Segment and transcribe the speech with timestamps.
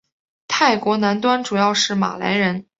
[0.47, 2.65] 泰国南端主要是马来人。